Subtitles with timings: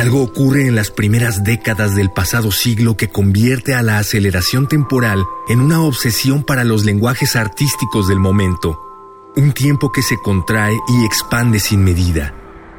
[0.00, 5.22] Algo ocurre en las primeras décadas del pasado siglo que convierte a la aceleración temporal
[5.46, 8.80] en una obsesión para los lenguajes artísticos del momento,
[9.36, 12.34] un tiempo que se contrae y expande sin medida.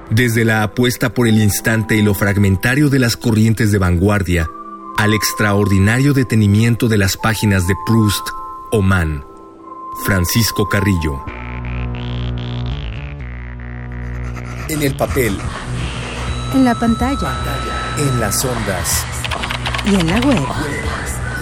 [0.10, 4.50] Desde la apuesta por el instante y lo fragmentario de las corrientes de vanguardia,
[4.98, 8.30] al extraordinario detenimiento de las páginas de Proust
[8.72, 9.24] o Mann.
[10.06, 11.24] Francisco Carrillo.
[14.70, 15.38] En el papel.
[16.54, 17.32] En la pantalla.
[17.98, 19.06] En las ondas.
[19.86, 20.46] Y en la web.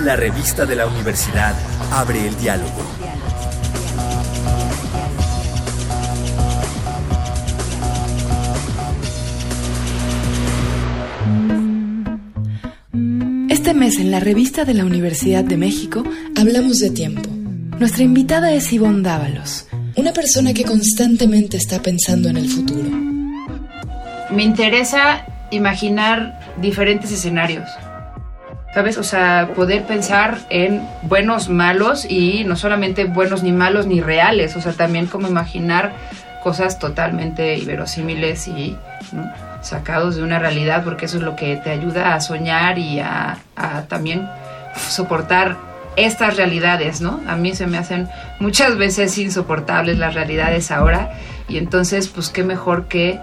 [0.03, 1.55] La revista de la universidad
[1.91, 2.83] abre el diálogo.
[13.49, 16.03] Este mes en la revista de la Universidad de México
[16.35, 17.29] hablamos de tiempo.
[17.79, 23.08] Nuestra invitada es Ivonne Dávalos, una persona que constantemente está pensando en el futuro.
[24.31, 27.69] Me interesa imaginar diferentes escenarios.
[28.73, 28.99] ¿Sabes?
[28.99, 34.55] O sea, poder pensar en buenos, malos y no solamente buenos ni malos ni reales,
[34.55, 35.91] o sea, también como imaginar
[36.43, 38.77] cosas totalmente inverosímiles y
[39.61, 43.39] sacados de una realidad, porque eso es lo que te ayuda a soñar y a,
[43.55, 44.29] a también
[44.75, 45.57] soportar
[45.95, 47.19] estas realidades, ¿no?
[47.27, 48.07] A mí se me hacen
[48.39, 51.11] muchas veces insoportables las realidades ahora
[51.47, 53.19] y entonces, pues qué mejor que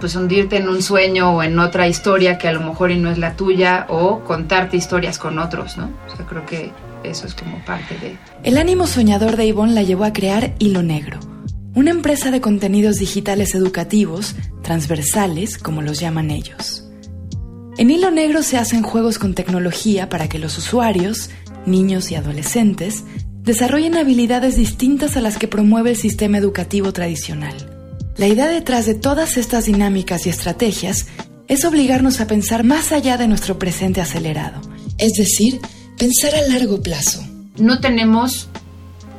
[0.00, 3.10] pues hundirte en un sueño o en otra historia que a lo mejor y no
[3.10, 5.90] es la tuya o contarte historias con otros, ¿no?
[6.06, 6.72] O sea, creo que
[7.04, 8.18] eso es como parte de...
[8.42, 11.20] El ánimo soñador de Ivonne la llevó a crear Hilo Negro,
[11.74, 16.86] una empresa de contenidos digitales educativos, transversales, como los llaman ellos.
[17.76, 21.30] En Hilo Negro se hacen juegos con tecnología para que los usuarios,
[21.66, 23.04] niños y adolescentes,
[23.42, 27.79] desarrollen habilidades distintas a las que promueve el sistema educativo tradicional.
[28.20, 31.06] La idea detrás de todas estas dinámicas y estrategias
[31.48, 34.60] es obligarnos a pensar más allá de nuestro presente acelerado,
[34.98, 35.58] es decir,
[35.96, 37.24] pensar a largo plazo.
[37.56, 38.50] No tenemos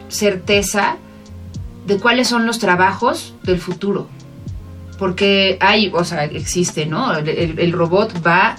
[0.08, 0.98] certeza
[1.88, 4.08] de cuáles son los trabajos del futuro.
[5.00, 7.18] Porque hay, o sea, existe, ¿no?
[7.18, 8.56] El, robot va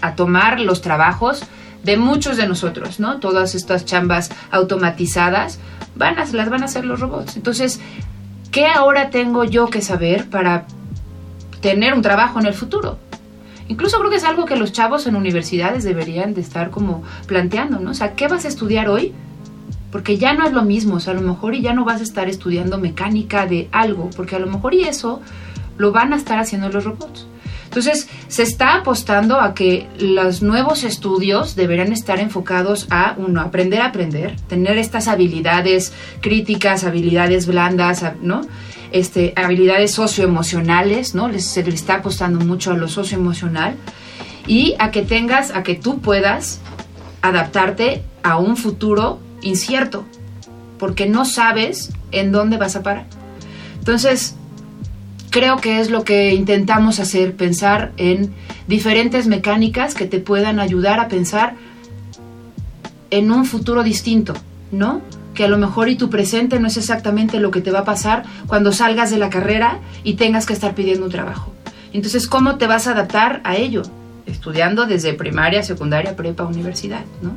[0.00, 1.42] a tomar los trabajos
[1.82, 3.18] de muchos de nosotros, ¿no?
[3.18, 5.58] Todas estas chambas automatizadas
[5.94, 7.36] van a, las van a hacer los robots.
[7.36, 7.80] Entonces,
[8.50, 10.66] ¿qué ahora tengo yo que saber para
[11.60, 12.98] tener un trabajo en el futuro?
[13.68, 17.78] Incluso creo que es algo que los chavos en universidades deberían de estar como planteando,
[17.78, 17.92] ¿no?
[17.92, 19.12] O sea, ¿qué vas a estudiar hoy?
[19.92, 22.00] Porque ya no es lo mismo, o sea, a lo mejor y ya no vas
[22.00, 25.20] a estar estudiando mecánica de algo, porque a lo mejor y eso
[25.78, 27.26] lo van a estar haciendo los robots.
[27.70, 33.80] Entonces, se está apostando a que los nuevos estudios deberán estar enfocados a, uno, aprender
[33.80, 38.40] a aprender, tener estas habilidades críticas, habilidades blandas, ¿no?
[38.90, 41.32] Este, habilidades socioemocionales, ¿no?
[41.38, 43.76] se le está apostando mucho a lo socioemocional
[44.48, 46.58] y a que tengas, a que tú puedas
[47.22, 50.04] adaptarte a un futuro incierto,
[50.76, 53.06] porque no sabes en dónde vas a parar.
[53.78, 54.34] Entonces,
[55.30, 58.32] creo que es lo que intentamos hacer, pensar en
[58.66, 61.54] diferentes mecánicas que te puedan ayudar a pensar
[63.10, 64.34] en un futuro distinto,
[64.70, 65.00] ¿no?
[65.34, 67.84] Que a lo mejor y tu presente no es exactamente lo que te va a
[67.84, 71.52] pasar cuando salgas de la carrera y tengas que estar pidiendo un trabajo.
[71.92, 73.82] Entonces, ¿cómo te vas a adaptar a ello?
[74.26, 77.34] Estudiando desde primaria, secundaria, prepa, universidad, ¿no?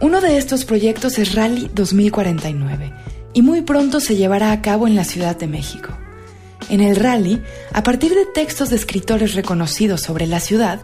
[0.00, 2.92] Uno de estos proyectos es Rally 2049
[3.32, 5.96] y muy pronto se llevará a cabo en la Ciudad de México.
[6.68, 7.40] En el rally,
[7.72, 10.80] a partir de textos de escritores reconocidos sobre la ciudad,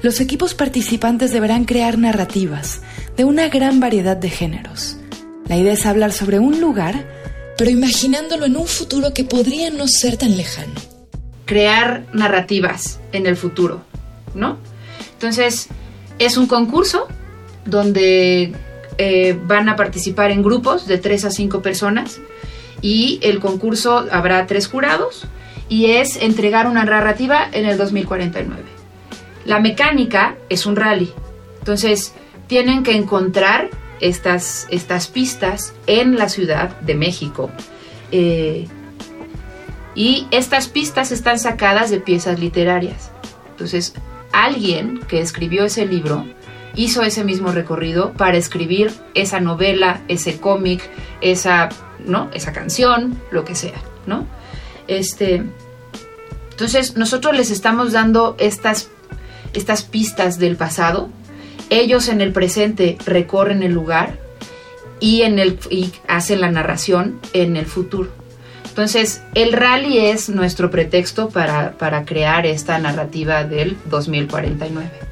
[0.00, 2.80] los equipos participantes deberán crear narrativas
[3.16, 4.96] de una gran variedad de géneros.
[5.46, 7.04] La idea es hablar sobre un lugar,
[7.58, 10.74] pero imaginándolo en un futuro que podría no ser tan lejano.
[11.44, 13.82] Crear narrativas en el futuro,
[14.34, 14.58] ¿no?
[15.14, 15.68] Entonces,
[16.18, 17.06] es un concurso
[17.64, 18.52] donde
[18.98, 22.20] eh, van a participar en grupos de tres a cinco personas
[22.82, 25.26] y el concurso habrá tres jurados
[25.68, 28.62] y es entregar una narrativa en el 2049.
[29.44, 31.12] La mecánica es un rally,
[31.58, 32.14] entonces
[32.46, 33.70] tienen que encontrar
[34.00, 37.50] estas, estas pistas en la Ciudad de México.
[38.12, 38.66] Eh,
[39.94, 43.10] y estas pistas están sacadas de piezas literarias.
[43.50, 43.94] Entonces,
[44.32, 46.24] alguien que escribió ese libro
[46.76, 50.88] hizo ese mismo recorrido para escribir esa novela, ese cómic,
[51.20, 51.68] esa
[52.04, 52.30] ¿no?
[52.32, 54.26] Esa canción, lo que sea, ¿no?
[54.86, 55.44] Este,
[56.50, 58.88] entonces, nosotros les estamos dando estas,
[59.52, 61.08] estas pistas del pasado.
[61.70, 64.18] Ellos en el presente recorren el lugar
[64.98, 68.10] y, en el, y hacen la narración en el futuro.
[68.68, 75.07] Entonces, el rally es nuestro pretexto para, para crear esta narrativa del 2049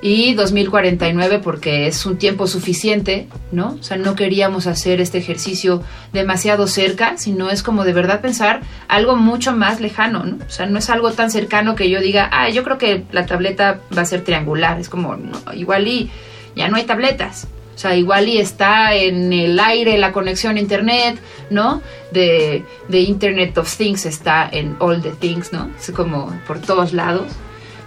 [0.00, 3.76] y 2049 porque es un tiempo suficiente, ¿no?
[3.80, 8.60] O sea, no queríamos hacer este ejercicio demasiado cerca, sino es como de verdad pensar
[8.86, 10.36] algo mucho más lejano, ¿no?
[10.44, 13.26] O sea, no es algo tan cercano que yo diga, ah, yo creo que la
[13.26, 16.10] tableta va a ser triangular, es como, no, igual y
[16.54, 17.48] ya no hay tabletas.
[17.74, 21.80] O sea, igual y está en el aire la conexión a internet, ¿no?
[22.10, 25.70] De, de Internet of Things está en All the Things, ¿no?
[25.78, 27.28] Es como por todos lados.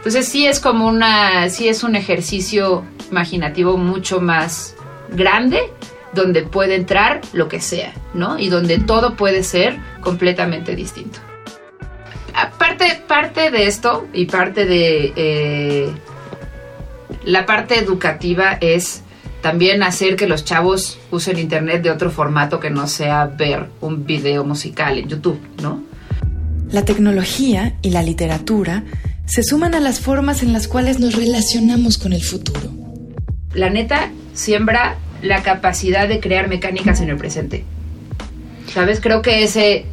[0.01, 4.75] Entonces sí es como una, sí es un ejercicio imaginativo mucho más
[5.11, 5.59] grande
[6.11, 8.39] donde puede entrar lo que sea, ¿no?
[8.39, 11.19] Y donde todo puede ser completamente distinto.
[12.33, 15.89] Aparte, parte de esto y parte de eh,
[17.23, 19.03] la parte educativa es
[19.43, 24.03] también hacer que los chavos usen internet de otro formato que no sea ver un
[24.03, 25.83] video musical en YouTube, ¿no?
[26.71, 28.83] La tecnología y la literatura
[29.31, 32.69] se suman a las formas en las cuales nos relacionamos con el futuro.
[33.53, 37.63] La neta siembra la capacidad de crear mecánicas en el presente.
[38.73, 38.99] ¿Sabes?
[38.99, 39.85] Creo que ese...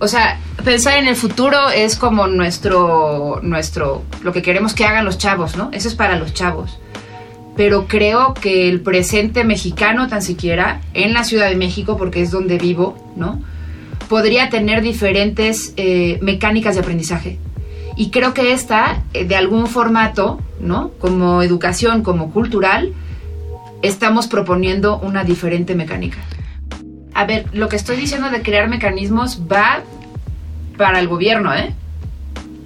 [0.00, 5.04] O sea, pensar en el futuro es como nuestro, nuestro, lo que queremos que hagan
[5.04, 5.70] los chavos, ¿no?
[5.72, 6.80] Eso es para los chavos.
[7.56, 12.32] Pero creo que el presente mexicano, tan siquiera, en la Ciudad de México, porque es
[12.32, 13.40] donde vivo, ¿no?
[14.08, 17.38] Podría tener diferentes eh, mecánicas de aprendizaje.
[17.98, 20.92] Y creo que esta, eh, de algún formato, ¿no?
[21.00, 22.92] Como educación, como cultural,
[23.82, 26.18] estamos proponiendo una diferente mecánica.
[27.12, 29.82] A ver, lo que estoy diciendo de crear mecanismos va
[30.76, 31.74] para el gobierno, ¿eh?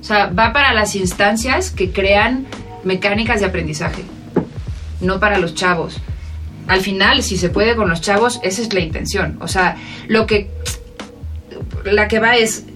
[0.02, 2.44] O sea, va para las instancias que crean
[2.84, 4.04] mecánicas de aprendizaje,
[5.00, 5.98] no para los chavos.
[6.68, 9.38] Al final, si se puede con los chavos, esa es la intención.
[9.40, 10.50] O sea, lo que
[11.84, 12.66] la que va es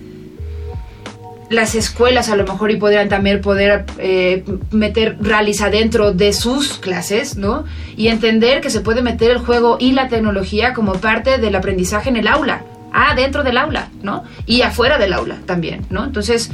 [1.48, 6.78] las escuelas a lo mejor y podrían también poder eh, meter rallies adentro de sus
[6.78, 7.64] clases, ¿no?
[7.96, 12.08] Y entender que se puede meter el juego y la tecnología como parte del aprendizaje
[12.08, 14.25] en el aula, ah, dentro del aula, ¿no?
[14.44, 16.04] Y afuera del aula también, ¿no?
[16.04, 16.50] Entonces,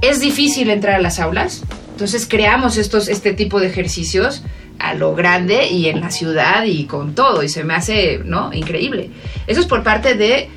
[0.00, 4.42] es difícil entrar a las aulas, entonces creamos estos, este tipo de ejercicios
[4.78, 8.52] a lo grande y en la ciudad y con todo, y se me hace, ¿no?
[8.52, 9.10] Increíble.
[9.46, 10.48] Eso es por parte de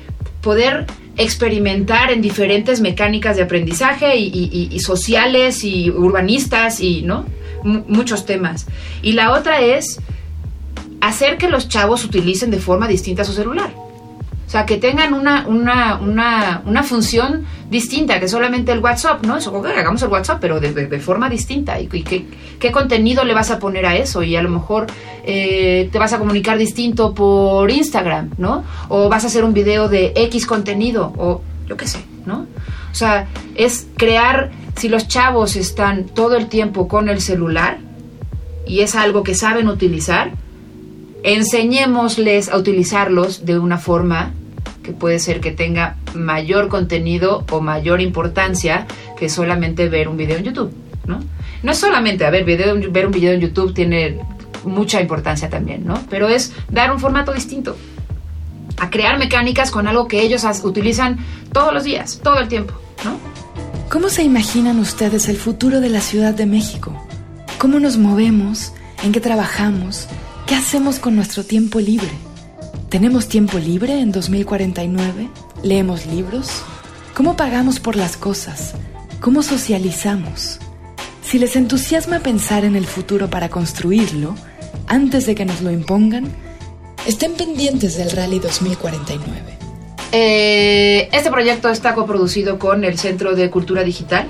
[0.42, 7.26] poder experimentar en diferentes mecánicas de aprendizaje y, sociales y urbanistas y no
[7.62, 8.66] muchos temas.
[9.02, 10.00] Y la otra es
[11.00, 13.70] hacer que los chavos utilicen de forma distinta su celular
[14.50, 19.36] o sea, que tengan una, una, una, una función distinta, que solamente el WhatsApp, ¿no?
[19.36, 21.78] Eso, hagamos el WhatsApp, pero de, de, forma distinta.
[21.78, 22.26] ¿Y, qué,
[22.58, 24.24] qué, contenido le vas a poner a eso?
[24.24, 24.88] Y a lo mejor
[25.24, 28.64] eh, te vas a comunicar distinto por Instagram, ¿no?
[28.88, 32.48] O vas a hacer un video de X contenido, o yo qué sé, ¿no?
[32.90, 37.78] O sea, es crear, si los chavos están todo el tiempo con el celular
[38.66, 40.32] y es algo que saben utilizar,
[41.22, 44.32] enseñémosles a utilizarlos de una forma
[44.92, 48.86] puede ser que tenga mayor contenido o mayor importancia
[49.18, 50.72] que solamente ver un video en YouTube,
[51.06, 51.20] ¿no?
[51.62, 54.18] No solamente, a ver, ver un video en YouTube tiene
[54.64, 56.02] mucha importancia también, ¿no?
[56.08, 57.76] Pero es dar un formato distinto,
[58.78, 61.18] a crear mecánicas con algo que ellos utilizan
[61.52, 63.18] todos los días, todo el tiempo, ¿no?
[63.90, 66.94] ¿Cómo se imaginan ustedes el futuro de la Ciudad de México?
[67.58, 68.72] ¿Cómo nos movemos?
[69.02, 70.06] ¿En qué trabajamos?
[70.46, 72.10] ¿Qué hacemos con nuestro tiempo libre?
[72.90, 75.28] ¿Tenemos tiempo libre en 2049?
[75.62, 76.64] ¿Leemos libros?
[77.14, 78.74] ¿Cómo pagamos por las cosas?
[79.20, 80.58] ¿Cómo socializamos?
[81.22, 84.34] Si les entusiasma pensar en el futuro para construirlo,
[84.88, 86.24] antes de que nos lo impongan,
[87.06, 89.40] estén pendientes del Rally 2049.
[90.10, 94.26] Eh, este proyecto está coproducido con el Centro de Cultura Digital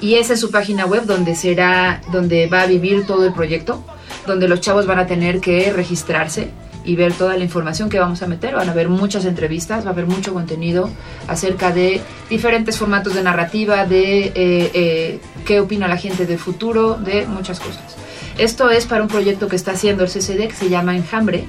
[0.00, 3.84] y esa es su página web donde será donde va a vivir todo el proyecto,
[4.26, 6.50] donde los chavos van a tener que registrarse
[6.84, 8.54] y ver toda la información que vamos a meter.
[8.54, 10.90] Van a haber muchas entrevistas, va a haber mucho contenido
[11.28, 16.94] acerca de diferentes formatos de narrativa, de eh, eh, qué opina la gente del futuro,
[16.94, 17.96] de muchas cosas.
[18.38, 21.44] Esto es para un proyecto que está haciendo el CCD que se llama Enjambre,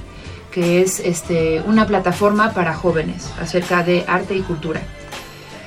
[0.50, 4.82] que es este, una plataforma para jóvenes acerca de arte y cultura.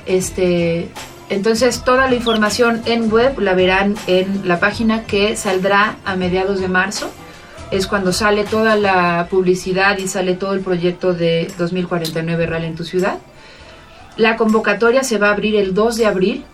[0.06, 0.88] Este,
[1.28, 6.60] entonces toda la información en web la verán en la página que saldrá a mediados
[6.60, 7.10] de marzo
[7.70, 12.74] es cuando sale toda la publicidad y sale todo el proyecto de 2049 Real en
[12.74, 13.18] tu ciudad.
[14.16, 16.44] La convocatoria se va a abrir el 2 de abril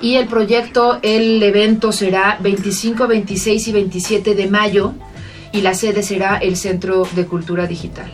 [0.00, 4.92] y el proyecto, el evento será 25, 26 y 27 de mayo
[5.52, 8.10] y la sede será el Centro de Cultura Digital.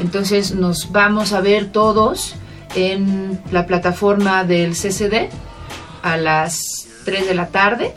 [0.00, 2.34] Entonces nos vamos a ver todos
[2.74, 5.28] en la plataforma del CCD
[6.02, 7.92] a las 3 de la tarde.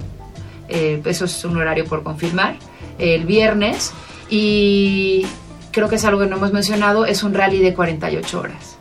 [0.70, 2.58] Eh, eso es un horario por confirmar.
[2.98, 3.94] El viernes.
[4.30, 5.26] Y
[5.72, 8.78] creo que es algo que no hemos mencionado, es un rally de 48 horas.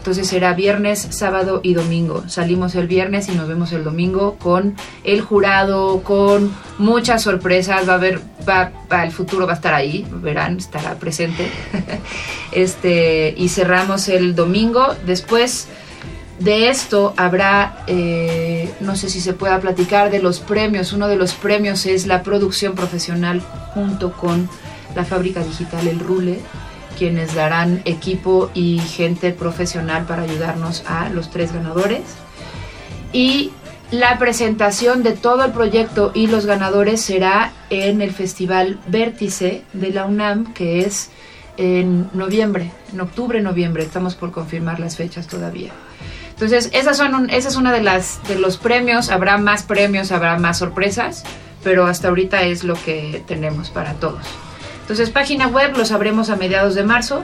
[0.00, 2.24] Entonces será viernes, sábado y domingo.
[2.26, 4.74] Salimos el viernes y nos vemos el domingo con
[5.04, 7.86] el jurado, con muchas sorpresas.
[7.86, 8.72] Va a haber, va,
[9.04, 11.50] el futuro va a estar ahí, verán, estará presente.
[12.52, 14.86] este, y cerramos el domingo.
[15.04, 15.68] Después
[16.40, 20.92] de esto habrá, eh, no sé si se pueda platicar de los premios.
[20.92, 23.40] Uno de los premios es la producción profesional
[23.74, 24.48] junto con
[24.96, 26.40] la fábrica digital El Rule
[26.98, 32.02] quienes darán equipo y gente profesional para ayudarnos a los tres ganadores.
[33.10, 33.52] Y
[33.90, 39.90] la presentación de todo el proyecto y los ganadores será en el Festival Vértice de
[39.90, 41.08] la UNAM, que es
[41.56, 43.82] en noviembre, en octubre, noviembre.
[43.82, 45.72] Estamos por confirmar las fechas todavía.
[46.40, 49.10] Entonces, esas son esa es una de las de los premios.
[49.10, 51.22] Habrá más premios, habrá más sorpresas,
[51.62, 54.24] pero hasta ahorita es lo que tenemos para todos.
[54.80, 57.22] Entonces, página web lo sabremos a mediados de marzo.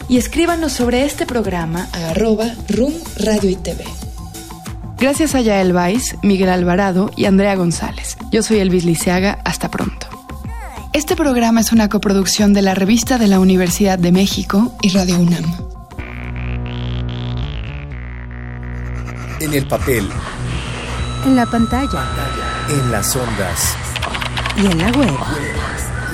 [0.09, 3.85] Y escríbanos sobre este programa a arroba room radio y TV.
[4.99, 8.17] Gracias a Yael Vais, Miguel Alvarado y Andrea González.
[8.31, 9.39] Yo soy Elvis Liceaga.
[9.45, 10.07] Hasta pronto.
[10.93, 15.19] Este programa es una coproducción de la Revista de la Universidad de México y Radio
[15.19, 15.45] UNAM.
[19.41, 20.09] En el papel.
[21.27, 22.05] En la pantalla.
[22.69, 23.75] En las ondas.
[24.57, 25.17] Y en la web.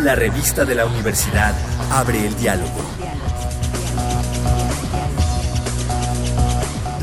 [0.02, 1.54] La revista de la universidad
[1.90, 2.80] abre el diálogo.